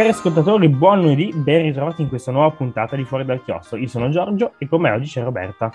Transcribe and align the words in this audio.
Cari 0.00 0.12
ascoltatori, 0.12 0.70
buon 0.70 1.02
lunedì, 1.02 1.30
ben 1.34 1.60
ritrovati 1.60 2.00
in 2.00 2.08
questa 2.08 2.32
nuova 2.32 2.50
puntata 2.52 2.96
di 2.96 3.04
Fuori 3.04 3.26
dal 3.26 3.44
Chiostro. 3.44 3.76
Io 3.76 3.86
sono 3.86 4.08
Giorgio 4.08 4.54
e 4.56 4.66
con 4.66 4.80
me 4.80 4.90
oggi 4.92 5.10
c'è 5.10 5.22
Roberta. 5.22 5.70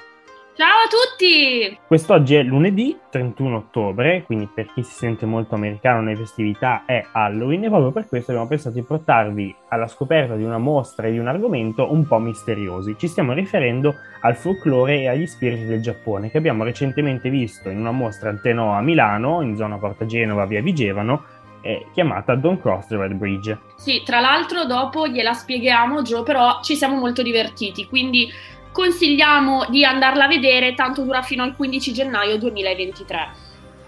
Ciao 0.56 0.68
a 0.68 0.88
tutti! 0.88 1.78
Quest'oggi 1.86 2.34
è 2.34 2.42
lunedì 2.42 2.98
31 3.12 3.58
ottobre, 3.58 4.24
quindi 4.24 4.50
per 4.52 4.72
chi 4.74 4.82
si 4.82 4.94
sente 4.94 5.28
molto 5.28 5.54
americano 5.54 6.02
nelle 6.02 6.16
festività 6.16 6.86
è 6.86 7.06
Halloween 7.12 7.66
e 7.66 7.68
proprio 7.68 7.92
per 7.92 8.08
questo 8.08 8.32
abbiamo 8.32 8.48
pensato 8.48 8.74
di 8.74 8.82
portarvi 8.82 9.56
alla 9.68 9.88
scoperta 9.88 10.36
di 10.36 10.44
una 10.44 10.58
mostra 10.58 11.06
e 11.06 11.12
di 11.12 11.20
un 11.20 11.28
argomento 11.28 11.92
un 11.92 12.08
po' 12.08 12.18
misteriosi. 12.18 12.96
Ci 12.98 13.08
stiamo 13.08 13.34
riferendo 13.34 13.94
al 14.22 14.36
folklore 14.36 15.02
e 15.02 15.08
agli 15.08 15.28
spiriti 15.28 15.66
del 15.66 15.82
Giappone 15.82 16.32
che 16.32 16.40
abbiamo 16.40 16.64
recentemente 16.64 17.30
visto 17.30 17.70
in 17.70 17.78
una 17.78 17.92
mostra 17.92 18.32
al 18.32 18.42
Tenò 18.42 18.72
a 18.72 18.82
Milano, 18.82 19.42
in 19.42 19.56
zona 19.56 19.78
Porta 19.78 20.08
Genova, 20.08 20.46
via 20.46 20.64
Vigevano, 20.64 21.26
eh, 21.66 21.88
chiamata 21.94 22.36
Don't 22.36 22.62
Cross 22.62 22.88
the 22.88 22.98
Red 22.98 23.14
Bridge. 23.14 23.58
Sì, 23.76 24.04
tra 24.06 24.20
l'altro 24.20 24.66
dopo 24.66 25.08
gliela 25.08 25.34
spieghiamo, 25.34 26.04
Gio, 26.04 26.22
però 26.22 26.60
ci 26.62 26.76
siamo 26.76 26.96
molto 26.96 27.24
divertiti, 27.24 27.88
quindi 27.88 28.32
consigliamo 28.72 29.66
di 29.70 29.84
andarla 29.84 30.26
a 30.26 30.28
vedere, 30.28 30.76
tanto 30.76 31.02
dura 31.02 31.24
fino 31.24 31.42
al 31.42 31.56
15 31.56 31.92
gennaio 31.92 32.38
2023. 32.38 33.44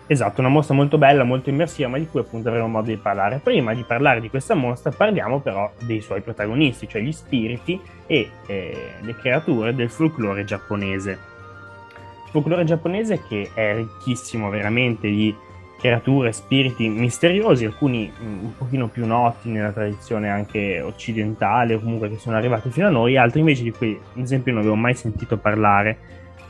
Esatto, 0.08 0.40
una 0.40 0.50
mostra 0.50 0.74
molto 0.74 0.98
bella, 0.98 1.24
molto 1.24 1.50
immersiva, 1.50 1.90
ma 1.90 1.98
di 2.00 2.08
cui 2.08 2.22
appunto 2.22 2.48
avremo 2.48 2.68
modo 2.68 2.88
di 2.88 2.98
parlare. 2.98 3.42
Prima 3.44 3.74
di 3.74 3.84
parlare 3.84 4.22
di 4.22 4.30
questa 4.30 4.56
mostra 4.56 4.90
parliamo 4.90 5.42
però 5.42 5.70
dei 5.82 6.02
suoi 6.02 6.22
protagonisti, 6.22 6.88
cioè 6.88 7.02
gli 7.02 7.12
spiriti 7.12 7.80
e 8.08 8.32
eh, 8.48 8.94
le 9.02 9.16
creature 9.16 9.76
del 9.76 9.90
folklore 9.90 10.46
giapponese. 10.46 11.12
Il 11.12 12.32
folklore 12.32 12.64
giapponese 12.64 13.22
che 13.28 13.52
è 13.54 13.76
ricchissimo 13.76 14.50
veramente 14.50 15.10
di 15.10 15.36
creature, 15.78 16.32
spiriti 16.32 16.90
misteriosi, 16.90 17.66
alcuni 17.66 18.12
mm, 18.12 18.44
un 18.44 18.58
pochino 18.58 18.88
più 18.88 19.06
noti 19.06 19.50
nella 19.50 19.72
tradizione 19.72 20.30
anche 20.30 20.82
occidentale 20.82 21.76
o 21.76 21.80
comunque 21.80 22.10
che 22.10 22.18
sono 22.18 22.36
arrivati 22.36 22.70
fino 22.70 22.88
a 22.88 22.92
noi, 22.92 23.18
altri 23.18 23.40
invece 23.40 23.64
di 23.64 23.72
cui 23.72 23.98
ad 24.16 24.22
esempio 24.22 24.52
non 24.52 24.62
avevo 24.62 24.76
mai 24.76 24.96
sentito 24.96 25.38
parlare, 25.38 25.98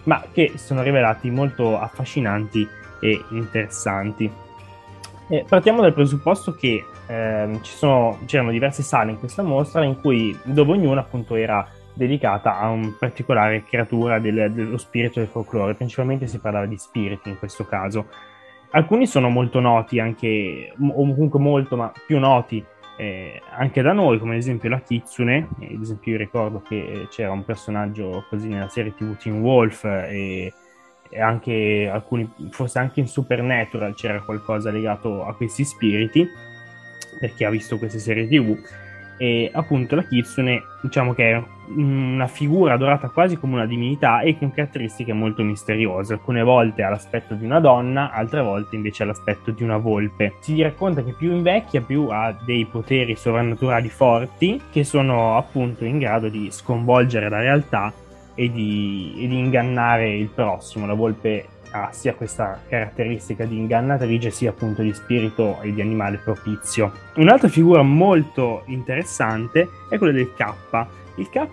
ma 0.04 0.24
che 0.32 0.54
sono 0.56 0.82
rivelati 0.82 1.30
molto 1.30 1.78
affascinanti 1.80 2.68
e 3.02 3.22
interessanti. 3.32 4.32
E 5.30 5.46
partiamo 5.48 5.82
dal 5.82 5.94
presupposto 5.94 6.54
che 6.56 6.86
eh, 7.08 7.60
sono, 7.62 8.20
c'erano 8.26 8.52
diverse 8.52 8.82
sale 8.82 9.12
in 9.12 9.20
questa 9.20 9.44
mostra 9.44 9.84
in 9.84 10.00
cui 10.00 10.38
dove 10.44 10.72
ognuna 10.72 11.02
appunto 11.02 11.36
era 11.36 11.68
dedicata 11.94 12.60
a 12.60 12.70
una 12.70 12.96
particolare 12.98 13.64
creatura 13.64 14.20
del, 14.20 14.52
dello 14.54 14.78
spirito 14.78 15.20
del 15.20 15.28
folklore, 15.28 15.74
principalmente 15.74 16.28
si 16.28 16.40
parlava 16.40 16.66
di 16.66 16.78
spiriti 16.78 17.30
in 17.30 17.40
questo 17.40 17.66
caso 17.66 18.06
alcuni 18.72 19.08
sono 19.08 19.30
molto 19.30 19.60
noti 19.60 20.00
anche, 20.00 20.74
o 20.78 20.94
comunque 20.94 21.40
molto, 21.40 21.76
ma 21.76 21.92
più 22.06 22.20
noti 22.20 22.64
eh, 22.98 23.42
anche 23.56 23.82
da 23.82 23.94
noi, 23.94 24.20
come 24.20 24.34
ad 24.34 24.40
esempio 24.40 24.70
la 24.70 24.82
Kitsune. 24.82 25.48
Eh, 25.60 25.76
ad 25.76 25.82
esempio, 25.82 26.12
io 26.12 26.18
ricordo 26.18 26.62
che 26.62 27.08
c'era 27.10 27.32
un 27.32 27.46
personaggio 27.46 28.26
così 28.30 28.48
nella 28.48 28.70
serie 28.70 28.94
TV 28.96 29.16
Teen 29.18 29.40
Wolf 29.42 29.84
e, 29.86 30.54
e 31.10 31.22
anche 31.22 31.90
alcuni, 31.92 32.30
forse 32.52 32.80
anche 32.80 33.00
in 33.00 33.08
Supernatural 33.08 33.94
c'era 33.96 34.22
qualcosa 34.22 34.72
legato 34.72 35.26
a 35.26 35.36
questi 35.36 35.64
spiriti, 35.64 36.28
per 37.20 37.34
chi 37.34 37.44
ha 37.44 37.50
visto 37.50 37.78
queste 37.78 38.00
serie 38.00 38.28
TV 38.28 38.58
e 39.18 39.50
appunto 39.52 39.96
la 39.96 40.04
Kitsune 40.04 40.62
diciamo 40.82 41.14
che 41.14 41.32
è 41.32 41.44
una 41.76 42.28
figura 42.28 42.74
adorata 42.74 43.10
quasi 43.10 43.38
come 43.38 43.56
una 43.56 43.66
divinità 43.66 44.22
e 44.22 44.38
con 44.38 44.52
caratteristiche 44.52 45.14
molto 45.14 45.44
misteriose 45.44 46.14
alcune 46.14 46.44
volte 46.44 46.84
ha 46.84 46.90
l'aspetto 46.90 47.34
di 47.34 47.46
una 47.46 47.60
donna 47.60 48.12
altre 48.12 48.42
volte 48.42 48.76
invece 48.76 49.04
ha 49.04 49.08
l'aspetto 49.08 49.52
di 49.52 49.64
una 49.64 49.78
volpe 49.78 50.36
si 50.40 50.62
racconta 50.62 51.04
che 51.04 51.14
più 51.14 51.32
invecchia 51.32 51.82
più 51.82 52.08
ha 52.10 52.36
dei 52.46 52.66
poteri 52.66 53.16
sovrannaturali 53.16 53.90
forti 53.90 54.62
che 54.72 54.84
sono 54.84 55.38
appunto 55.38 55.84
in 55.84 56.00
grado 56.00 56.30
di 56.30 56.50
sconvolgere 56.52 57.30
la 57.30 57.40
realtà 57.40 57.92
e 58.34 58.52
di, 58.52 59.16
e 59.18 59.28
di 59.28 59.38
ingannare 59.38 60.16
il 60.16 60.30
prossimo 60.30 60.86
la 60.86 60.94
volpe 60.94 61.48
ha 61.72 61.90
sia 61.92 62.14
questa 62.14 62.62
caratteristica 62.68 63.46
di 63.46 63.58
ingannatrice 63.58 64.30
sia 64.30 64.52
appunto 64.52 64.82
di 64.82 64.94
spirito 64.94 65.60
e 65.62 65.74
di 65.74 65.82
animale 65.82 66.18
propizio. 66.18 66.92
Un'altra 67.16 67.50
figura 67.50 67.82
molto 67.82 68.64
interessante 68.68 69.68
è 69.90 69.98
quella 69.98 70.14
del 70.14 70.34
K. 70.34 70.54
Il 71.18 71.30
K 71.30 71.48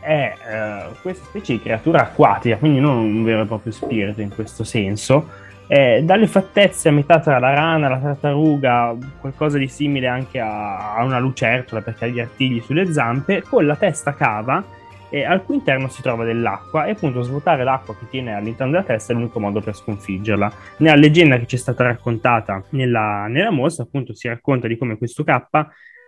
è 0.00 0.34
eh, 0.48 0.94
questa 1.00 1.24
specie 1.24 1.52
di 1.54 1.60
creatura 1.60 2.00
acquatica, 2.00 2.56
quindi 2.56 2.80
non 2.80 2.96
un 2.96 3.24
vero 3.24 3.42
e 3.42 3.46
proprio 3.46 3.72
spirito 3.72 4.20
in 4.20 4.34
questo 4.34 4.64
senso. 4.64 5.28
Eh, 5.66 6.02
dalle 6.04 6.26
fattezze 6.26 6.88
a 6.88 6.92
metà 6.92 7.20
tra 7.20 7.38
la 7.38 7.54
rana, 7.54 7.88
la 7.88 7.98
tartaruga, 7.98 8.94
qualcosa 9.20 9.56
di 9.56 9.68
simile 9.68 10.08
anche 10.08 10.38
a, 10.40 10.94
a 10.94 11.04
una 11.04 11.18
lucertola 11.18 11.80
perché 11.80 12.04
ha 12.04 12.08
gli 12.08 12.20
artigli 12.20 12.60
sulle 12.60 12.92
zampe, 12.92 13.42
con 13.42 13.64
la 13.64 13.76
testa 13.76 14.14
cava 14.14 14.62
e 15.08 15.24
al 15.24 15.44
cui 15.44 15.54
interno 15.54 15.86
si 15.88 16.02
trova 16.02 16.24
dell'acqua 16.24 16.86
e 16.86 16.90
appunto 16.90 17.22
svuotare 17.22 17.62
l'acqua 17.62 17.94
che 17.96 18.08
tiene 18.10 18.34
all'interno 18.34 18.72
della 18.72 18.84
testa 18.84 19.12
è 19.12 19.16
l'unico 19.16 19.38
modo 19.38 19.60
per 19.60 19.76
sconfiggerla. 19.76 20.52
Nella 20.78 20.96
leggenda 20.96 21.38
che 21.38 21.46
ci 21.46 21.54
è 21.54 21.58
stata 21.58 21.84
raccontata 21.84 22.62
nella, 22.70 23.26
nella 23.28 23.50
mostra 23.50 23.84
appunto 23.84 24.12
si 24.12 24.26
racconta 24.26 24.66
di 24.66 24.76
come 24.76 24.98
questo 24.98 25.22
K 25.22 25.46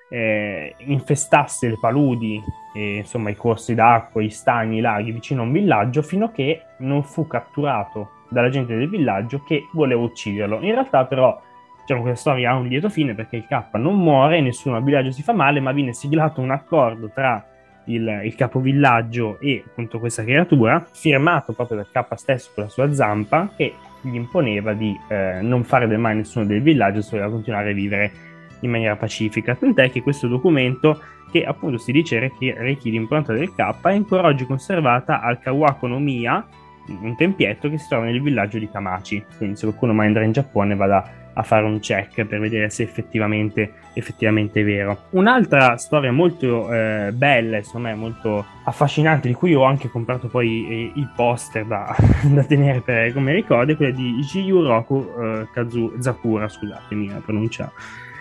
eh, 0.09 0.75
infestasse 0.79 1.69
le 1.69 1.79
paludi, 1.81 2.43
e, 2.75 2.99
insomma 2.99 3.31
i 3.31 3.37
corsi 3.37 3.75
d'acqua, 3.75 4.23
i 4.23 4.31
stagni, 4.31 4.79
i 4.79 4.81
laghi 4.81 5.13
vicino 5.13 5.43
a 5.43 5.45
un 5.45 5.53
villaggio 5.53 6.03
fino 6.03 6.27
a 6.27 6.31
che 6.31 6.63
non 6.79 7.03
fu 7.03 7.27
catturato 7.27 8.11
dalla 8.29 8.49
gente 8.49 8.77
del 8.77 8.89
villaggio 8.89 9.43
che 9.45 9.69
voleva 9.73 10.03
ucciderlo. 10.03 10.61
In 10.61 10.73
realtà 10.73 11.05
però 11.05 11.41
diciamo, 11.81 12.03
questa 12.03 12.21
storia 12.21 12.51
ha 12.51 12.57
un 12.57 12.67
lieto 12.67 12.89
fine 12.89 13.15
perché 13.15 13.37
il 13.37 13.47
K 13.47 13.75
non 13.75 13.97
muore, 13.97 14.41
nessuno 14.41 14.77
al 14.77 14.83
villaggio 14.83 15.13
si 15.13 15.23
fa 15.23 15.33
male, 15.33 15.61
ma 15.61 15.73
viene 15.73 15.93
siglato 15.93 16.41
un 16.41 16.51
accordo 16.51 17.11
tra 17.13 17.45
il, 17.87 18.23
il 18.25 18.35
capovillaggio 18.35 19.39
e 19.41 19.63
appunto 19.65 19.99
questa 19.99 20.25
creatura, 20.25 20.85
firmato 20.91 21.53
proprio 21.53 21.79
dal 21.79 21.91
K 21.91 22.15
stesso 22.17 22.51
con 22.55 22.65
la 22.65 22.71
sua 22.71 22.93
zampa, 22.93 23.51
che 23.57 23.75
gli 24.01 24.15
imponeva 24.15 24.73
di 24.73 24.99
eh, 25.09 25.41
non 25.41 25.65
fare 25.65 25.87
del 25.87 25.99
male 25.99 26.15
a 26.15 26.19
nessuno 26.19 26.45
del 26.45 26.63
villaggio 26.63 27.03
se 27.03 27.11
voleva 27.13 27.31
continuare 27.31 27.71
a 27.71 27.75
vivere 27.75 28.13
in 28.61 28.71
maniera 28.71 28.97
pacifica. 28.97 29.55
Tant'è 29.55 29.91
che 29.91 30.03
questo 30.03 30.27
documento, 30.27 31.01
che 31.31 31.45
appunto 31.45 31.79
si 31.79 31.93
dice 31.93 32.19
rechi 32.39 32.91
l'impronta 32.91 33.33
del 33.33 33.53
K, 33.55 33.81
è 33.83 33.93
ancora 33.93 34.29
oggi 34.29 34.47
conservata 34.47 35.21
al 35.21 35.39
Kawako 35.39 35.87
no 35.87 35.99
Miya, 35.99 36.47
un 36.89 37.17
tempietto 37.17 37.69
che 37.69 37.79
si 37.79 37.89
trova 37.89 38.05
nel 38.05 38.23
villaggio 38.23 38.59
di 38.59 38.69
Kamachi. 38.71 39.25
Quindi 39.37 39.57
se 39.57 39.67
qualcuno 39.67 39.93
mai 39.93 40.07
andrà 40.07 40.25
in 40.25 40.33
Giappone 40.33 40.75
vada 40.75 41.25
a 41.39 41.43
fare 41.43 41.67
un 41.67 41.81
check 41.81 42.25
per 42.25 42.41
vedere 42.41 42.71
se 42.71 42.83
effettivamente, 42.83 43.75
effettivamente 43.93 44.61
è 44.61 44.65
vero. 44.65 45.09
Un'altra 45.11 45.77
storia 45.77 46.11
molto 46.11 46.73
eh, 46.73 47.13
bella, 47.13 47.59
insomma, 47.59 47.95
molto 47.95 48.45
affascinante, 48.65 49.29
di 49.29 49.35
cui 49.35 49.55
ho 49.55 49.63
anche 49.63 49.91
comprato 49.91 50.29
poi 50.29 50.67
eh, 50.69 50.93
il 50.95 51.13
poster 51.15 51.67
da, 51.67 51.95
da, 52.25 52.43
tenere 52.45 52.81
per, 52.81 53.13
come 53.13 53.35
ricordo, 53.35 53.73
è 53.73 53.77
quella 53.77 53.95
di 53.95 54.15
Jiyuroku 54.21 55.11
eh, 55.21 55.49
Kazu, 55.53 55.97
Zakura, 55.99 56.49
scusatemi 56.49 57.09
la 57.09 57.21
pronuncia 57.23 57.71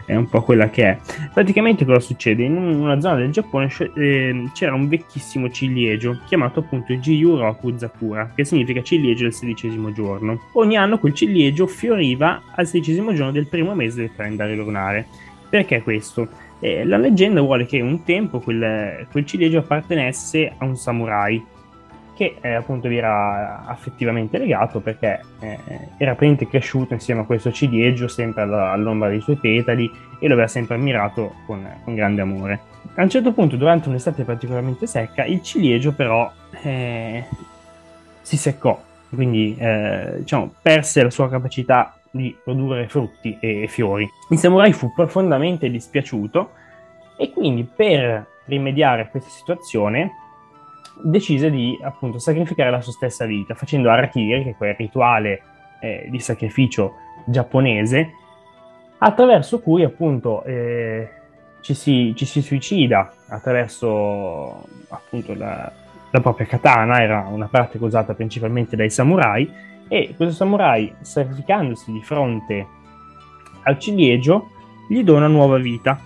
è 0.05 0.15
un 0.15 0.29
po' 0.29 0.41
quella 0.43 0.69
che 0.69 0.83
è. 0.83 0.97
Praticamente 1.33 1.85
cosa 1.85 1.99
succede? 1.99 2.43
In 2.43 2.55
una 2.55 2.99
zona 2.99 3.15
del 3.15 3.31
Giappone 3.31 3.69
eh, 3.95 4.49
c'era 4.53 4.73
un 4.73 4.87
vecchissimo 4.87 5.49
ciliegio 5.49 6.19
chiamato 6.25 6.59
appunto 6.59 6.93
Jiyuroku 6.93 7.77
Zakura, 7.77 8.31
che 8.33 8.45
significa 8.45 8.81
ciliegio 8.81 9.23
del 9.23 9.33
sedicesimo 9.33 9.91
giorno. 9.91 10.39
Ogni 10.53 10.77
anno 10.77 10.99
quel 10.99 11.13
ciliegio 11.13 11.67
fioriva 11.67 12.41
al 12.55 12.67
sedicesimo 12.67 13.13
giorno 13.13 13.31
del 13.31 13.47
primo 13.47 13.73
mese 13.73 14.01
del 14.01 14.11
calendario 14.15 14.55
lunare. 14.55 15.07
Perché 15.49 15.81
questo? 15.81 16.27
Eh, 16.59 16.85
la 16.85 16.97
leggenda 16.97 17.41
vuole 17.41 17.65
che 17.65 17.81
un 17.81 18.03
tempo 18.03 18.39
quel, 18.39 19.07
quel 19.11 19.25
ciliegio 19.25 19.59
appartenesse 19.59 20.53
a 20.57 20.65
un 20.65 20.75
samurai 20.75 21.53
che 22.15 22.37
eh, 22.41 22.53
appunto 22.53 22.87
vi 22.87 22.97
era 22.97 23.65
affettivamente 23.65 24.37
legato 24.37 24.79
perché 24.79 25.19
eh, 25.39 25.59
era 25.97 26.15
praticamente 26.15 26.47
cresciuto 26.47 26.93
insieme 26.93 27.21
a 27.21 27.25
questo 27.25 27.51
ciliegio 27.51 28.07
sempre 28.07 28.43
all'ombra 28.43 29.09
dei 29.09 29.21
suoi 29.21 29.35
petali 29.35 29.91
e 30.19 30.27
lo 30.27 30.33
aveva 30.33 30.47
sempre 30.47 30.75
ammirato 30.75 31.35
con, 31.45 31.67
con, 31.83 31.93
grande 31.93 32.21
amore. 32.21 32.59
A 32.95 33.03
un 33.03 33.09
certo 33.09 33.33
punto, 33.33 33.57
durante 33.57 33.89
un'estate 33.89 34.23
particolarmente 34.23 34.87
secca, 34.87 35.25
il 35.25 35.43
ciliegio 35.43 35.91
però 35.91 36.31
eh, 36.63 37.25
si 38.21 38.37
seccò, 38.37 38.81
quindi 39.09 39.55
eh, 39.59 40.15
diciamo, 40.19 40.53
perse 40.61 41.03
la 41.03 41.09
sua 41.09 41.29
capacità 41.29 41.97
di 42.09 42.35
produrre 42.41 42.87
frutti 42.87 43.37
e 43.41 43.67
fiori. 43.67 44.09
Il 44.29 44.37
samurai 44.37 44.71
fu 44.71 44.93
profondamente 44.93 45.69
dispiaciuto 45.69 46.51
e 47.17 47.29
quindi 47.31 47.63
per 47.63 48.25
rimediare 48.45 49.01
a 49.01 49.07
questa 49.07 49.29
situazione 49.29 50.11
decise 51.01 51.49
di 51.49 51.77
appunto 51.81 52.19
sacrificare 52.19 52.69
la 52.69 52.81
sua 52.81 52.91
stessa 52.91 53.25
vita 53.25 53.53
facendo 53.53 53.89
Arakiri, 53.89 54.43
che 54.43 54.49
è 54.51 54.55
quel 54.55 54.75
rituale 54.75 55.41
eh, 55.79 56.07
di 56.09 56.19
sacrificio 56.19 56.95
giapponese, 57.25 58.11
attraverso 58.99 59.59
cui 59.59 59.83
appunto 59.83 60.43
eh, 60.43 61.09
ci, 61.61 61.73
si, 61.73 62.13
ci, 62.15 62.25
si, 62.25 62.41
suicida 62.41 63.11
attraverso 63.27 64.63
appunto 64.89 65.33
la, 65.33 65.71
la 66.11 66.21
propria 66.21 66.45
katana, 66.45 67.01
era 67.01 67.27
una 67.29 67.47
pratica 67.47 67.85
usata 67.85 68.13
principalmente 68.13 68.75
dai 68.75 68.89
samurai, 68.89 69.51
e 69.87 70.13
questo 70.15 70.33
samurai, 70.35 70.93
sacrificandosi 71.01 71.91
di 71.91 72.01
fronte 72.01 72.67
al 73.63 73.77
ciliegio, 73.79 74.49
gli 74.87 75.03
dona 75.03 75.27
nuova 75.27 75.57
vita 75.57 75.99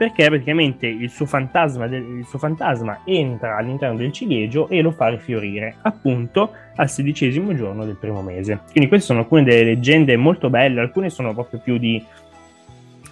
perché 0.00 0.28
praticamente 0.28 0.86
il 0.86 1.10
suo, 1.10 1.26
fantasma 1.26 1.84
il 1.84 2.24
suo 2.26 2.38
fantasma 2.38 3.00
entra 3.04 3.58
all'interno 3.58 3.98
del 3.98 4.10
ciliegio 4.12 4.66
e 4.70 4.80
lo 4.80 4.92
fa 4.92 5.08
rifiorire 5.08 5.76
appunto 5.82 6.52
al 6.76 6.88
sedicesimo 6.88 7.54
giorno 7.54 7.84
del 7.84 7.96
primo 7.96 8.22
mese. 8.22 8.60
Quindi 8.70 8.88
queste 8.88 9.08
sono 9.08 9.18
alcune 9.18 9.42
delle 9.42 9.62
leggende 9.62 10.16
molto 10.16 10.48
belle, 10.48 10.80
alcune 10.80 11.10
sono 11.10 11.34
proprio 11.34 11.60
più 11.60 11.76
di 11.76 12.02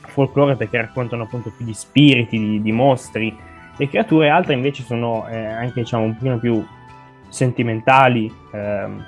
folklore 0.07 0.57
perché 0.57 0.79
raccontano 0.79 1.25
appunto 1.25 1.53
più 1.55 1.67
di 1.67 1.75
spiriti, 1.75 2.39
di, 2.39 2.63
di 2.63 2.73
mostri 2.73 3.37
e 3.77 3.87
creature, 3.87 4.31
altre 4.31 4.55
invece 4.55 4.83
sono 4.83 5.29
eh, 5.29 5.45
anche 5.45 5.81
diciamo 5.81 6.05
un 6.05 6.15
pochino 6.15 6.39
più 6.39 6.65
sentimentali, 7.29 8.33
ehm, 8.51 9.05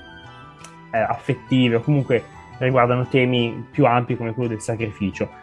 eh, 0.93 0.99
affettive 0.99 1.77
o 1.77 1.81
comunque 1.81 2.23
riguardano 2.59 3.07
temi 3.07 3.69
più 3.71 3.87
ampi 3.87 4.19
come 4.19 4.35
quello 4.35 4.51
del 4.51 4.61
sacrificio. 4.61 5.40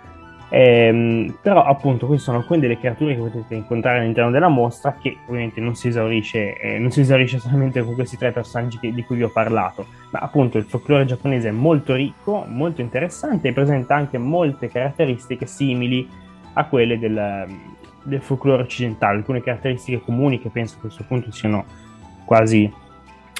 Ehm, 0.49 1.37
però 1.41 1.63
appunto 1.63 2.05
queste 2.05 2.25
sono 2.25 2.37
alcune 2.37 2.59
delle 2.59 2.79
creature 2.79 3.15
che 3.15 3.19
potete 3.19 3.55
incontrare 3.55 3.99
all'interno 3.99 4.31
della 4.31 4.47
mostra 4.47 4.95
che 4.99 5.17
ovviamente 5.25 5.59
non 5.59 5.75
si 5.75 5.89
esaurisce, 5.89 6.57
eh, 6.57 6.79
non 6.79 6.89
si 6.91 7.01
esaurisce 7.01 7.39
solamente 7.39 7.83
con 7.83 7.95
questi 7.95 8.17
tre 8.17 8.31
personaggi 8.31 8.79
che, 8.79 8.93
di 8.93 9.03
cui 9.03 9.17
vi 9.17 9.23
ho 9.23 9.29
parlato. 9.29 9.85
Ma 10.11 10.19
appunto 10.19 10.57
il 10.57 10.63
folklore 10.63 11.05
giapponese 11.05 11.49
è 11.49 11.51
molto 11.51 11.93
ricco, 11.93 12.45
molto 12.47 12.81
interessante 12.81 13.49
e 13.49 13.53
presenta 13.53 13.95
anche 13.95 14.17
molte 14.17 14.69
caratteristiche 14.69 15.45
simili 15.45 16.07
a 16.53 16.65
quelle 16.65 16.97
del, 16.97 17.45
del 18.03 18.21
folklore 18.21 18.63
occidentale, 18.63 19.17
alcune 19.17 19.43
caratteristiche 19.43 20.01
comuni 20.01 20.39
che 20.39 20.49
penso 20.49 20.77
a 20.77 20.81
questo 20.81 21.03
punto 21.07 21.31
siano 21.31 21.65
quasi 22.25 22.71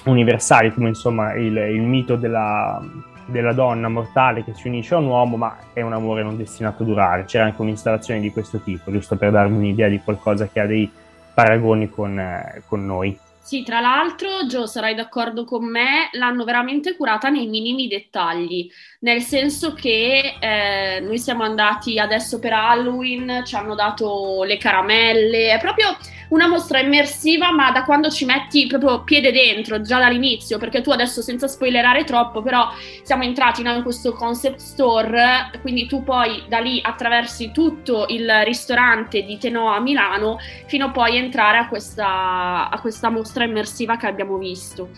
universali 0.06 0.71
come 0.71 0.89
insomma 0.89 1.33
il, 1.33 1.56
il 1.57 1.81
mito 1.81 2.15
della 2.15 2.81
della 3.27 3.53
donna 3.53 3.88
mortale 3.88 4.44
che 4.44 4.53
si 4.53 4.68
unisce 4.68 4.95
a 4.95 4.97
un 4.97 5.06
uomo, 5.06 5.38
ma 5.38 5.57
è 5.74 5.81
un 5.81 5.94
amore 5.94 6.24
non 6.24 6.38
destinato 6.38 6.83
a 6.83 6.85
durare. 6.85 7.25
C'era 7.25 7.45
anche 7.45 7.62
un'installazione 7.62 8.19
di 8.19 8.31
questo 8.31 8.59
tipo, 8.59 8.91
giusto 8.91 9.15
per 9.15 9.31
darvi 9.31 9.56
un'idea 9.56 9.88
di 9.88 10.01
qualcosa 10.03 10.47
che 10.47 10.59
ha 10.59 10.65
dei 10.65 10.89
paragoni 11.33 11.89
con, 11.89 12.19
eh, 12.19 12.63
con 12.68 12.85
noi. 12.85 13.18
Sì, 13.47 13.63
tra 13.63 13.79
l'altro, 13.79 14.45
Gio, 14.45 14.65
sarai 14.65 14.94
d'accordo 14.94 15.45
con 15.45 15.63
me, 15.63 16.09
l'hanno 16.12 16.44
veramente 16.44 16.97
curata 16.97 17.29
nei 17.29 17.47
minimi 17.47 17.88
dettagli, 17.88 18.69
nel 19.00 19.21
senso 19.21 19.71
che 19.71 20.35
eh, 20.38 21.00
noi 21.00 21.18
siamo 21.18 21.44
andati 21.44 21.97
adesso 21.97 22.39
per 22.39 22.51
Halloween, 22.51 23.44
ci 23.45 23.56
hanno 23.56 23.74
dato 23.74 24.44
le 24.44 24.57
caramelle, 24.57 25.53
è 25.53 25.59
proprio 25.62 25.95
una 26.29 26.47
mostra 26.47 26.79
immersiva, 26.79 27.51
ma 27.51 27.71
da 27.71 27.83
quando 27.83 28.09
ci 28.09 28.25
metti 28.25 28.68
proprio 28.68 29.03
piede 29.03 29.31
dentro, 29.31 29.81
già 29.81 30.00
dall'inizio, 30.00 30.57
perché 30.57 30.81
tu 30.81 30.91
adesso 30.91 31.21
senza 31.21 31.47
spoilerare 31.47 32.03
troppo, 32.03 32.41
però 32.41 32.69
siamo 33.03 33.24
entrati 33.24 33.62
in 33.62 33.81
questo 33.83 34.13
concept 34.13 34.59
store, 34.59 35.51
quindi 35.62 35.88
tu 35.88 36.03
poi 36.03 36.44
da 36.47 36.59
lì 36.59 36.79
attraversi 36.81 37.51
tutto 37.51 38.06
il 38.09 38.29
ristorante 38.44 39.24
di 39.24 39.38
Tenò 39.38 39.74
a 39.74 39.79
Milano 39.79 40.38
fino 40.65 40.85
a 40.85 40.89
poi 40.89 41.18
entrare 41.18 41.57
a 41.57 41.68
questa, 41.68 42.69
a 42.69 42.79
questa 42.79 43.09
mostra 43.09 43.44
immersiva 43.44 43.97
che 43.97 44.07
abbiamo 44.07 44.38
visto. 44.38 44.89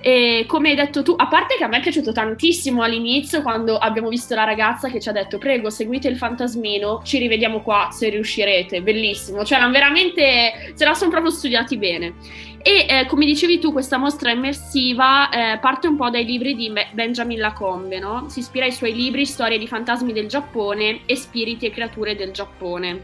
E 0.00 0.44
come 0.46 0.70
hai 0.70 0.76
detto 0.76 1.02
tu, 1.02 1.14
a 1.16 1.26
parte 1.28 1.56
che 1.56 1.64
a 1.64 1.68
me 1.68 1.78
è 1.78 1.80
piaciuto 1.80 2.12
tantissimo 2.12 2.82
all'inizio 2.82 3.42
quando 3.42 3.76
abbiamo 3.76 4.08
visto 4.08 4.34
la 4.34 4.44
ragazza 4.44 4.88
che 4.88 4.98
ci 4.98 5.08
ha 5.08 5.12
detto 5.12 5.36
prego 5.36 5.68
seguite 5.68 6.08
il 6.08 6.16
fantasmino, 6.16 7.02
ci 7.04 7.18
rivediamo 7.18 7.60
qua 7.60 7.88
se 7.90 8.08
riuscirete, 8.08 8.80
bellissimo, 8.80 9.44
cioè 9.44 9.58
veramente 9.68 10.72
se 10.74 10.84
la 10.84 10.94
sono 10.94 11.10
proprio 11.10 11.30
studiati 11.30 11.76
bene. 11.76 12.14
E 12.62 12.86
eh, 12.88 13.06
come 13.06 13.24
dicevi 13.24 13.58
tu, 13.58 13.72
questa 13.72 13.96
mostra 13.96 14.30
immersiva 14.30 15.30
eh, 15.30 15.58
parte 15.58 15.86
un 15.86 15.96
po' 15.96 16.10
dai 16.10 16.24
libri 16.24 16.54
di 16.54 16.70
Benjamin 16.92 17.38
Lacombe, 17.38 17.98
no? 17.98 18.26
Si 18.28 18.40
ispira 18.40 18.66
ai 18.66 18.72
suoi 18.72 18.94
libri 18.94 19.24
Storie 19.24 19.58
di 19.58 19.66
fantasmi 19.66 20.12
del 20.12 20.26
Giappone 20.28 21.00
e 21.06 21.16
Spiriti 21.16 21.66
e 21.66 21.70
creature 21.70 22.14
del 22.16 22.32
Giappone 22.32 23.02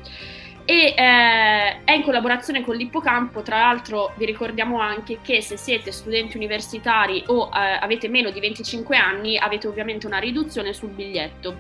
e 0.67 0.95
eh, 0.97 1.85
è 1.85 1.93
in 1.93 2.03
collaborazione 2.03 2.63
con 2.63 2.75
l'Ippocampo, 2.75 3.41
tra 3.41 3.59
l'altro 3.61 4.13
vi 4.17 4.27
ricordiamo 4.27 4.81
anche 4.81 5.21
che 5.23 5.41
se 5.41 5.57
siete 5.57 5.93
studenti 5.93 6.37
universitari 6.37 7.23
o 7.29 7.49
eh, 7.55 7.79
avete 7.81 8.09
meno 8.09 8.31
di 8.31 8.41
25 8.41 8.97
anni 8.97 9.39
avete 9.39 9.69
ovviamente 9.69 10.07
una 10.07 10.19
riduzione 10.19 10.73
sul 10.73 10.91
biglietto. 10.91 11.59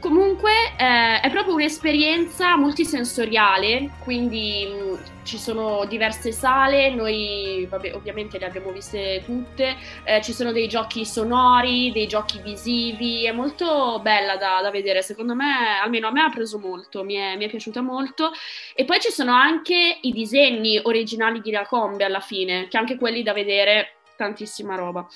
Comunque 0.00 0.50
eh, 0.78 1.20
è 1.20 1.30
proprio 1.30 1.52
un'esperienza 1.52 2.56
multisensoriale, 2.56 3.90
quindi 4.02 4.66
mh, 4.66 5.24
ci 5.24 5.36
sono 5.36 5.84
diverse 5.84 6.32
sale, 6.32 6.88
noi 6.88 7.66
vabbè, 7.68 7.94
ovviamente 7.94 8.38
le 8.38 8.46
abbiamo 8.46 8.72
viste 8.72 9.22
tutte, 9.26 9.76
eh, 10.04 10.22
ci 10.22 10.32
sono 10.32 10.52
dei 10.52 10.68
giochi 10.68 11.04
sonori, 11.04 11.92
dei 11.92 12.06
giochi 12.06 12.40
visivi, 12.42 13.26
è 13.26 13.32
molto 13.32 14.00
bella 14.02 14.38
da, 14.38 14.62
da 14.62 14.70
vedere, 14.70 15.02
secondo 15.02 15.34
me, 15.34 15.78
almeno 15.82 16.08
a 16.08 16.12
me 16.12 16.22
ha 16.22 16.30
preso 16.30 16.58
molto, 16.58 17.04
mi 17.04 17.16
è, 17.16 17.36
mi 17.36 17.44
è, 17.44 17.50
piaciuta 17.50 17.82
molto. 17.82 18.32
E 18.74 18.86
poi 18.86 19.00
ci 19.00 19.10
sono 19.10 19.32
anche 19.32 19.98
i 20.00 20.12
disegni 20.12 20.80
originali 20.82 21.42
di 21.42 21.50
Lacombe 21.50 22.04
alla 22.04 22.20
fine, 22.20 22.68
che 22.68 22.78
anche 22.78 22.96
quelli 22.96 23.22
da 23.22 23.34
vedere, 23.34 23.96
tantissima 24.16 24.76
roba. 24.76 25.06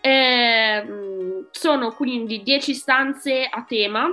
Eh, 0.00 0.84
sono 1.50 1.92
quindi 1.92 2.42
10 2.42 2.74
stanze 2.74 3.48
a 3.50 3.64
tema. 3.66 4.08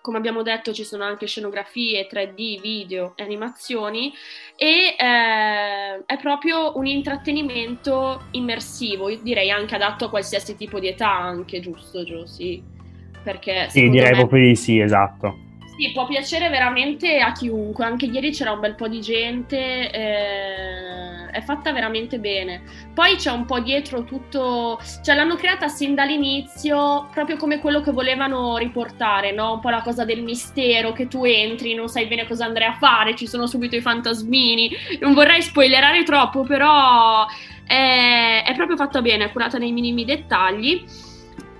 Come 0.00 0.18
abbiamo 0.18 0.42
detto, 0.42 0.74
ci 0.74 0.84
sono 0.84 1.02
anche 1.04 1.26
scenografie, 1.26 2.06
3D, 2.06 2.60
video 2.60 3.14
e 3.16 3.22
animazioni, 3.22 4.12
e 4.54 4.94
eh, 4.98 6.04
è 6.04 6.18
proprio 6.20 6.76
un 6.76 6.84
intrattenimento 6.84 8.24
immersivo, 8.32 9.08
io 9.08 9.20
direi 9.22 9.50
anche 9.50 9.74
adatto 9.74 10.04
a 10.04 10.10
qualsiasi 10.10 10.56
tipo 10.56 10.78
di 10.78 10.88
età, 10.88 11.10
anche 11.10 11.60
giusto, 11.60 12.04
Gio? 12.04 12.26
Sì, 12.26 12.62
perché 13.22 13.68
sì, 13.70 13.88
direi 13.88 14.10
me... 14.10 14.18
proprio 14.18 14.46
di 14.46 14.56
sì, 14.56 14.78
esatto. 14.78 15.38
Sì, 15.76 15.90
può 15.92 16.06
piacere 16.06 16.48
veramente 16.50 17.18
a 17.18 17.32
chiunque. 17.32 17.84
Anche 17.84 18.06
ieri 18.06 18.30
c'era 18.30 18.52
un 18.52 18.60
bel 18.60 18.76
po' 18.76 18.86
di 18.86 19.00
gente, 19.00 19.90
eh, 19.90 21.30
è 21.32 21.42
fatta 21.42 21.72
veramente 21.72 22.20
bene. 22.20 22.62
Poi 22.94 23.16
c'è 23.16 23.32
un 23.32 23.44
po' 23.44 23.58
dietro 23.58 24.04
tutto, 24.04 24.78
cioè 25.02 25.16
l'hanno 25.16 25.34
creata 25.34 25.66
sin 25.66 25.96
dall'inizio 25.96 27.08
proprio 27.10 27.36
come 27.36 27.58
quello 27.58 27.80
che 27.80 27.90
volevano 27.90 28.56
riportare, 28.56 29.32
no? 29.32 29.54
Un 29.54 29.60
po' 29.60 29.70
la 29.70 29.82
cosa 29.82 30.04
del 30.04 30.22
mistero 30.22 30.92
che 30.92 31.08
tu 31.08 31.24
entri, 31.24 31.74
non 31.74 31.88
sai 31.88 32.06
bene 32.06 32.24
cosa 32.24 32.44
andrai 32.44 32.68
a 32.68 32.74
fare, 32.74 33.16
ci 33.16 33.26
sono 33.26 33.48
subito 33.48 33.74
i 33.74 33.80
fantasmini. 33.80 34.70
Non 35.00 35.12
vorrei 35.12 35.42
spoilerare 35.42 36.04
troppo, 36.04 36.44
però 36.44 37.26
è, 37.66 38.44
è 38.46 38.54
proprio 38.54 38.76
fatta 38.76 39.02
bene, 39.02 39.24
è 39.24 39.32
curata 39.32 39.58
nei 39.58 39.72
minimi 39.72 40.04
dettagli 40.04 40.84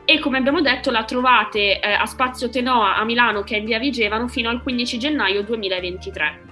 e 0.04 0.18
come 0.18 0.38
abbiamo 0.38 0.60
detto 0.60 0.90
la 0.90 1.04
trovate 1.04 1.80
eh, 1.80 1.92
a 1.92 2.04
Spazio 2.04 2.50
Tenoa 2.50 2.96
a 2.96 3.04
Milano 3.04 3.42
che 3.42 3.56
è 3.56 3.58
in 3.58 3.64
via 3.64 3.78
Vigevano 3.78 4.28
fino 4.28 4.50
al 4.50 4.62
15 4.62 4.98
gennaio 4.98 5.42
2023. 5.42 6.42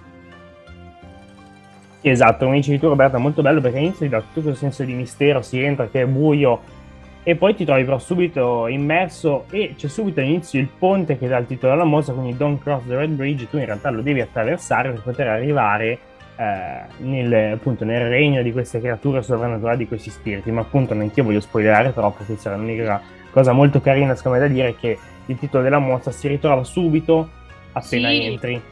Esatto, 2.00 2.47
come 2.47 2.57
dicevi 2.57 2.79
tu 2.79 2.88
Roberta, 2.88 3.19
molto 3.19 3.43
bello 3.43 3.61
perché 3.61 3.79
inizia 3.79 4.09
da 4.09 4.21
tutto 4.21 4.41
questo 4.41 4.61
senso 4.61 4.83
di 4.85 4.95
mistero, 4.95 5.41
si 5.43 5.61
entra 5.61 5.88
che 5.88 6.03
è 6.03 6.07
buio 6.07 6.81
e 7.23 7.37
poi 7.37 7.55
ti 7.55 7.65
trovi 7.65 7.85
però 7.85 7.99
subito 7.99 8.67
immerso 8.67 9.45
e 9.50 9.75
c'è 9.77 9.87
subito 9.87 10.19
all'inizio 10.19 10.59
il 10.59 10.69
ponte 10.77 11.17
che 11.17 11.29
dà 11.29 11.37
il 11.37 11.47
titolo 11.47 11.75
alla 11.75 11.85
mostra, 11.85 12.15
quindi 12.15 12.37
Don't 12.37 12.61
Cross 12.61 12.87
the 12.88 12.97
Red 12.97 13.11
Bridge, 13.11 13.49
tu 13.49 13.59
in 13.59 13.67
realtà 13.67 13.91
lo 13.91 14.03
devi 14.03 14.21
attraversare 14.21 14.91
per 14.91 15.03
poter 15.03 15.29
arrivare 15.29 15.99
eh, 16.37 16.81
nel, 16.99 17.53
appunto, 17.53 17.85
nel 17.85 18.09
regno 18.09 18.43
di 18.43 18.50
queste 18.50 18.81
creature 18.81 19.23
sovrannaturali, 19.23 19.79
di 19.79 19.87
questi 19.87 20.11
spiriti, 20.11 20.50
ma 20.50 20.62
appunto 20.62 20.95
neanche 20.95 21.21
io 21.21 21.27
voglio 21.27 21.41
spoilerare 21.41 21.93
troppo, 21.93 22.25
questa 22.25 22.53
è 22.53 22.57
l'unica 22.57 23.00
cosa 23.33 23.53
molto 23.53 23.81
carina 23.81 24.15
secondo 24.15 24.39
me 24.39 24.47
da 24.47 24.53
dire 24.53 24.69
è 24.69 24.77
che 24.77 24.99
il 25.27 25.39
titolo 25.39 25.62
della 25.62 25.79
mostra 25.79 26.12
si 26.12 26.29
ritrova 26.29 26.62
subito 26.62 27.29
appena 27.73 28.09
sì. 28.09 28.23
entri. 28.23 28.62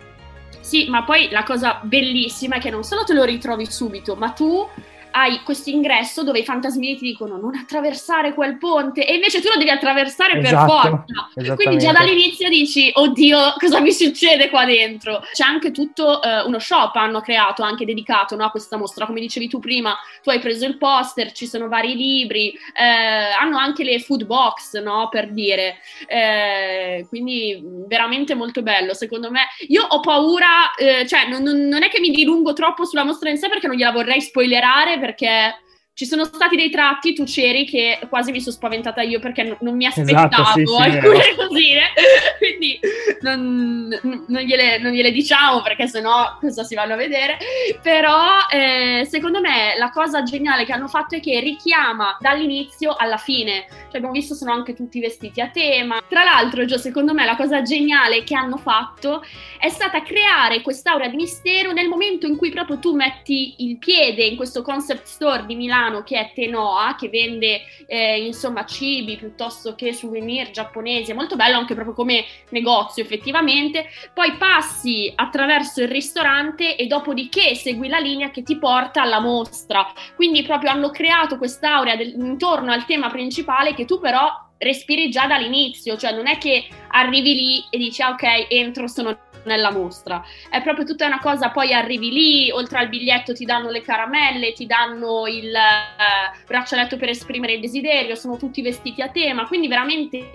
Sì, 0.60 0.88
ma 0.88 1.02
poi 1.02 1.28
la 1.30 1.42
cosa 1.42 1.80
bellissima 1.82 2.56
è 2.56 2.60
che 2.60 2.70
non 2.70 2.84
solo 2.84 3.02
te 3.04 3.14
lo 3.14 3.24
ritrovi 3.24 3.66
subito, 3.66 4.14
ma 4.14 4.30
tu 4.30 4.68
hai 5.12 5.40
questo 5.42 5.70
ingresso 5.70 6.22
dove 6.22 6.40
i 6.40 6.44
fantasmini 6.44 6.96
ti 6.96 7.04
dicono 7.04 7.36
non 7.36 7.54
attraversare 7.54 8.34
quel 8.34 8.58
ponte 8.58 9.06
e 9.06 9.14
invece 9.14 9.40
tu 9.40 9.48
lo 9.52 9.58
devi 9.58 9.70
attraversare 9.70 10.38
esatto, 10.38 10.72
per 10.72 11.04
forza. 11.36 11.54
Quindi 11.54 11.78
già 11.78 11.92
dall'inizio 11.92 12.48
dici 12.48 12.90
oddio 12.92 13.54
cosa 13.58 13.80
mi 13.80 13.92
succede 13.92 14.48
qua 14.48 14.64
dentro. 14.64 15.22
C'è 15.32 15.44
anche 15.44 15.70
tutto 15.70 16.20
uh, 16.22 16.46
uno 16.46 16.58
shop 16.58 16.94
hanno 16.96 17.20
creato 17.20 17.62
anche 17.62 17.84
dedicato 17.84 18.36
no, 18.36 18.44
a 18.44 18.50
questa 18.50 18.76
mostra, 18.76 19.06
come 19.06 19.20
dicevi 19.20 19.48
tu 19.48 19.58
prima, 19.58 19.96
tu 20.22 20.30
hai 20.30 20.38
preso 20.38 20.66
il 20.66 20.76
poster, 20.76 21.32
ci 21.32 21.46
sono 21.46 21.68
vari 21.68 21.94
libri, 21.94 22.50
eh, 22.74 22.84
hanno 22.84 23.58
anche 23.58 23.84
le 23.84 23.98
food 24.00 24.24
box 24.24 24.80
no, 24.80 25.08
per 25.10 25.32
dire, 25.32 25.78
eh, 26.06 27.06
quindi 27.08 27.60
veramente 27.86 28.34
molto 28.34 28.62
bello 28.62 28.94
secondo 28.94 29.30
me. 29.30 29.40
Io 29.68 29.82
ho 29.82 30.00
paura, 30.00 30.74
eh, 30.74 31.06
cioè 31.06 31.28
non, 31.28 31.42
non 31.42 31.82
è 31.82 31.88
che 31.88 32.00
mi 32.00 32.10
dilungo 32.10 32.52
troppo 32.52 32.84
sulla 32.84 33.04
mostra 33.04 33.30
in 33.30 33.38
sé 33.38 33.48
perché 33.48 33.66
non 33.66 33.76
gliela 33.76 33.92
vorrei 33.92 34.20
spoilerare 34.20 34.98
perché 35.00 35.56
ci 36.00 36.06
sono 36.06 36.24
stati 36.24 36.56
dei 36.56 36.70
tratti, 36.70 37.12
tu 37.12 37.24
c'eri, 37.24 37.66
che 37.66 37.98
quasi 38.08 38.30
mi 38.32 38.40
sono 38.40 38.54
spaventata 38.54 39.02
io 39.02 39.20
perché 39.20 39.42
non, 39.42 39.58
non 39.60 39.76
mi 39.76 39.84
aspettavo 39.84 40.28
esatto, 40.28 40.52
sì, 40.54 40.64
sì, 40.64 40.80
alcune 40.80 41.34
cosine. 41.36 41.82
Quindi 42.40 42.80
non, 43.20 44.00
non, 44.28 44.40
gliele, 44.40 44.78
non, 44.78 44.92
gliele, 44.92 45.12
diciamo 45.12 45.60
perché 45.60 45.86
sennò 45.88 46.38
cosa 46.40 46.64
si 46.64 46.74
vanno 46.74 46.94
a 46.94 46.96
vedere, 46.96 47.36
però 47.82 48.16
eh, 48.50 49.06
secondo 49.10 49.42
me 49.42 49.74
la 49.76 49.90
cosa 49.90 50.22
geniale 50.22 50.64
che 50.64 50.72
hanno 50.72 50.88
fatto 50.88 51.16
è 51.16 51.20
che 51.20 51.38
richiama 51.40 52.16
dall'inizio 52.18 52.94
alla 52.96 53.18
fine, 53.18 53.66
cioè 53.68 53.96
abbiamo 53.96 54.12
visto 54.12 54.34
sono 54.34 54.52
anche 54.52 54.72
tutti 54.72 55.00
vestiti 55.00 55.42
a 55.42 55.48
tema, 55.48 56.02
tra 56.08 56.24
l'altro 56.24 56.64
Gio, 56.64 56.78
secondo 56.78 57.12
me 57.12 57.26
la 57.26 57.36
cosa 57.36 57.60
geniale 57.60 58.24
che 58.24 58.34
hanno 58.34 58.56
fatto 58.56 59.22
è 59.58 59.68
stata 59.68 60.02
creare 60.02 60.62
quest'aura 60.62 61.08
di 61.08 61.16
mistero 61.16 61.72
nel 61.72 61.88
momento 61.88 62.26
in 62.26 62.38
cui 62.38 62.48
proprio 62.48 62.78
tu 62.78 62.94
metti 62.94 63.56
il 63.58 63.76
piede 63.76 64.24
in 64.24 64.36
questo 64.36 64.62
concept 64.62 65.04
store 65.04 65.44
di 65.44 65.56
Milano 65.56 65.89
che 66.02 66.18
è 66.18 66.32
Tenoa, 66.34 66.94
che 66.96 67.08
vende 67.08 67.60
eh, 67.86 68.24
insomma 68.24 68.64
cibi 68.64 69.16
piuttosto 69.16 69.74
che 69.74 69.92
souvenir 69.92 70.50
giapponesi, 70.50 71.10
è 71.10 71.14
molto 71.14 71.36
bello 71.36 71.58
anche 71.58 71.74
proprio 71.74 71.94
come 71.94 72.24
negozio 72.50 73.02
effettivamente, 73.02 73.86
poi 74.14 74.36
passi 74.36 75.12
attraverso 75.14 75.82
il 75.82 75.88
ristorante 75.88 76.76
e 76.76 76.86
dopodiché 76.86 77.54
segui 77.54 77.88
la 77.88 77.98
linea 77.98 78.30
che 78.30 78.42
ti 78.42 78.56
porta 78.56 79.02
alla 79.02 79.20
mostra, 79.20 79.86
quindi 80.16 80.42
proprio 80.42 80.70
hanno 80.70 80.90
creato 80.90 81.36
quest'aurea 81.36 81.96
del, 81.96 82.14
intorno 82.16 82.72
al 82.72 82.86
tema 82.86 83.10
principale 83.10 83.74
che 83.74 83.84
tu 83.84 83.98
però 83.98 84.48
respiri 84.58 85.08
già 85.10 85.26
dall'inizio, 85.26 85.96
cioè 85.96 86.12
non 86.12 86.26
è 86.26 86.38
che 86.38 86.66
arrivi 86.88 87.34
lì 87.34 87.64
e 87.70 87.78
dici 87.78 88.02
ah, 88.02 88.10
ok 88.10 88.46
entro 88.48 88.86
sono 88.88 89.16
nella 89.44 89.70
mostra. 89.70 90.24
È 90.48 90.62
proprio 90.62 90.84
tutta 90.84 91.06
una 91.06 91.20
cosa, 91.20 91.50
poi 91.50 91.72
arrivi 91.72 92.10
lì, 92.10 92.50
oltre 92.50 92.78
al 92.78 92.88
biglietto 92.88 93.32
ti 93.32 93.44
danno 93.44 93.70
le 93.70 93.82
caramelle, 93.82 94.52
ti 94.52 94.66
danno 94.66 95.26
il 95.26 95.54
eh, 95.54 96.44
braccialetto 96.46 96.96
per 96.96 97.08
esprimere 97.08 97.54
il 97.54 97.60
desiderio, 97.60 98.14
sono 98.14 98.36
tutti 98.36 98.62
vestiti 98.62 99.02
a 99.02 99.08
tema, 99.08 99.46
quindi 99.46 99.68
veramente 99.68 100.30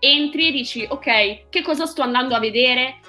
entri 0.00 0.48
e 0.48 0.52
dici 0.52 0.86
ok, 0.88 1.48
che 1.48 1.62
cosa 1.62 1.86
sto 1.86 2.02
andando 2.02 2.34
a 2.34 2.38
vedere? 2.38 3.00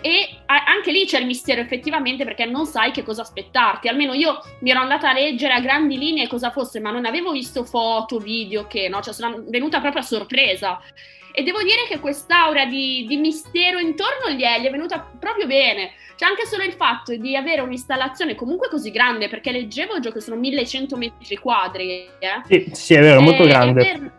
E 0.00 0.42
anche 0.44 0.92
lì 0.92 1.06
c'è 1.06 1.18
il 1.18 1.24
mistero 1.24 1.62
effettivamente 1.62 2.24
perché 2.24 2.44
non 2.44 2.66
sai 2.66 2.90
che 2.90 3.02
cosa 3.02 3.22
aspettarti. 3.22 3.88
Almeno 3.88 4.12
io 4.12 4.38
mi 4.60 4.70
ero 4.70 4.80
andata 4.80 5.08
a 5.08 5.14
leggere 5.14 5.54
a 5.54 5.60
grandi 5.60 5.96
linee 5.96 6.28
cosa 6.28 6.50
fosse, 6.50 6.78
ma 6.78 6.90
non 6.90 7.06
avevo 7.06 7.32
visto 7.32 7.64
foto, 7.64 8.18
video, 8.18 8.66
che 8.66 8.90
no, 8.90 9.00
cioè 9.00 9.14
sono 9.14 9.42
venuta 9.48 9.80
proprio 9.80 10.02
a 10.02 10.04
sorpresa. 10.04 10.78
E 11.36 11.42
devo 11.42 11.62
dire 11.64 11.84
che 11.88 11.98
quest'aura 11.98 12.64
di, 12.64 13.06
di 13.08 13.16
mistero 13.16 13.80
intorno 13.80 14.30
gli 14.30 14.42
è, 14.42 14.60
gli 14.60 14.66
è 14.66 14.70
venuta 14.70 15.04
proprio 15.18 15.48
bene. 15.48 15.90
C'è 16.14 16.26
anche 16.26 16.46
solo 16.46 16.62
il 16.62 16.74
fatto 16.74 17.16
di 17.16 17.34
avere 17.34 17.60
un'installazione 17.60 18.36
comunque 18.36 18.68
così 18.68 18.92
grande, 18.92 19.28
perché 19.28 19.50
leggevo 19.50 19.98
che 19.98 20.20
sono 20.20 20.36
1100 20.36 20.96
metri 20.96 21.36
quadri. 21.36 22.08
Eh? 22.20 22.40
Sì, 22.44 22.70
sì, 22.72 22.94
è 22.94 23.00
vero, 23.00 23.20
molto 23.20 23.42
e, 23.42 23.46
grande. 23.48 24.12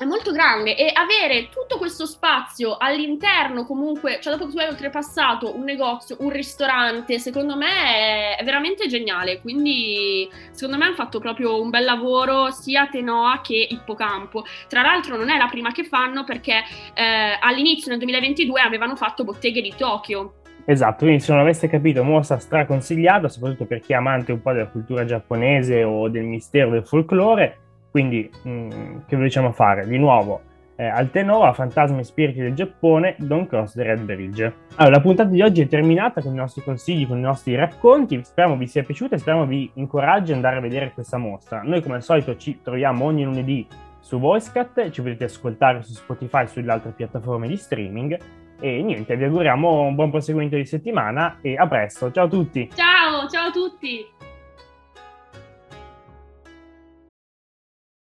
È 0.00 0.06
molto 0.06 0.32
grande 0.32 0.78
e 0.78 0.90
avere 0.94 1.50
tutto 1.50 1.76
questo 1.76 2.06
spazio 2.06 2.78
all'interno 2.78 3.66
comunque, 3.66 4.18
cioè 4.22 4.32
dopo 4.32 4.46
che 4.46 4.52
tu 4.52 4.58
hai 4.58 4.68
oltrepassato 4.68 5.54
un 5.54 5.62
negozio, 5.62 6.16
un 6.20 6.30
ristorante, 6.30 7.18
secondo 7.18 7.54
me 7.54 8.38
è, 8.38 8.42
veramente 8.42 8.88
geniale, 8.88 9.42
quindi 9.42 10.26
secondo 10.52 10.78
me 10.78 10.86
hanno 10.86 10.94
fatto 10.94 11.20
proprio 11.20 11.60
un 11.60 11.68
bel 11.68 11.84
lavoro 11.84 12.50
sia 12.50 12.86
Tenoa 12.86 13.42
che 13.42 13.66
Ippocampo. 13.68 14.46
Tra 14.68 14.80
l'altro 14.80 15.18
non 15.18 15.28
è 15.28 15.36
la 15.36 15.48
prima 15.48 15.70
che 15.70 15.84
fanno 15.84 16.24
perché 16.24 16.62
eh, 16.94 17.36
all'inizio 17.38 17.90
nel 17.90 17.98
2022 17.98 18.58
avevano 18.58 18.96
fatto 18.96 19.22
botteghe 19.22 19.60
di 19.60 19.74
Tokyo. 19.76 20.36
Esatto, 20.64 21.04
quindi 21.04 21.20
se 21.20 21.32
non 21.32 21.42
aveste 21.42 21.68
capito, 21.68 22.02
mostra 22.02 22.38
straconsigliata, 22.38 23.28
soprattutto 23.28 23.66
per 23.66 23.80
chi 23.80 23.92
è 23.92 23.96
amante 23.96 24.32
un 24.32 24.40
po' 24.40 24.52
della 24.52 24.68
cultura 24.68 25.04
giapponese 25.04 25.84
o 25.84 26.08
del 26.08 26.24
mistero 26.24 26.70
del 26.70 26.86
folklore 26.86 27.58
quindi, 27.90 28.30
mh, 28.42 28.50
mm, 28.50 28.96
che 29.06 29.16
riusciamo 29.16 29.48
a 29.48 29.52
fare? 29.52 29.86
Di 29.86 29.98
nuovo, 29.98 30.42
eh, 30.80 30.86
Altenova, 30.86 31.52
Fantasmi 31.52 32.00
e 32.00 32.04
Spiriti 32.04 32.40
del 32.40 32.54
Giappone, 32.54 33.16
Don't 33.18 33.46
Cross 33.46 33.74
the 33.74 33.82
Red 33.82 34.00
Bridge. 34.00 34.54
Allora, 34.76 34.96
la 34.96 35.02
puntata 35.02 35.28
di 35.28 35.42
oggi 35.42 35.60
è 35.60 35.66
terminata 35.66 36.22
con 36.22 36.32
i 36.32 36.36
nostri 36.36 36.62
consigli, 36.62 37.06
con 37.06 37.18
i 37.18 37.22
nostri 37.22 37.54
racconti. 37.54 38.18
Speriamo 38.24 38.56
vi 38.56 38.66
sia 38.66 38.82
piaciuta 38.82 39.14
e 39.14 39.18
speriamo 39.18 39.44
vi 39.44 39.70
incoraggi 39.74 40.30
ad 40.30 40.36
andare 40.36 40.56
a 40.56 40.60
vedere 40.60 40.92
questa 40.94 41.18
mostra. 41.18 41.60
Noi, 41.62 41.82
come 41.82 41.96
al 41.96 42.02
solito, 42.02 42.34
ci 42.38 42.60
troviamo 42.62 43.04
ogni 43.04 43.24
lunedì 43.24 43.66
su 44.00 44.18
VoiceCat, 44.18 44.88
ci 44.88 45.02
potete 45.02 45.24
ascoltare 45.24 45.82
su 45.82 45.92
Spotify 45.92 46.44
e 46.44 46.46
sulle 46.46 46.72
altre 46.72 46.92
piattaforme 46.92 47.46
di 47.46 47.58
streaming. 47.58 48.18
E 48.58 48.82
niente, 48.82 49.16
vi 49.16 49.24
auguriamo 49.24 49.82
un 49.82 49.94
buon 49.94 50.10
proseguimento 50.10 50.56
di 50.56 50.64
settimana 50.64 51.38
e 51.42 51.56
a 51.56 51.66
presto. 51.66 52.10
Ciao 52.10 52.24
a 52.24 52.28
tutti! 52.28 52.70
Ciao, 52.74 53.28
ciao 53.28 53.48
a 53.48 53.50
tutti! 53.50 54.19